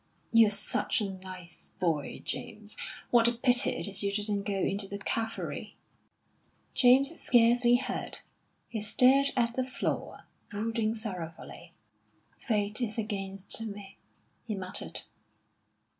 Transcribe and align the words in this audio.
"You're 0.33 0.49
such 0.49 0.99
a 0.99 1.11
nice 1.11 1.69
boy, 1.79 2.23
James. 2.25 2.75
What 3.11 3.27
a 3.27 3.33
pity 3.33 3.69
it 3.69 3.87
is 3.87 4.01
you 4.01 4.11
didn't 4.11 4.45
go 4.47 4.55
into 4.57 4.87
the 4.87 4.97
cavalry!" 4.97 5.77
James 6.73 7.15
scarcely 7.19 7.75
heard; 7.75 8.21
he 8.67 8.81
stared 8.81 9.27
at 9.37 9.53
the 9.53 9.63
floor, 9.63 10.21
brooding 10.49 10.95
sorrowfully. 10.95 11.73
"Fate 12.39 12.81
is 12.81 12.97
against 12.97 13.61
me," 13.61 13.99
he 14.43 14.55
muttered. 14.55 15.03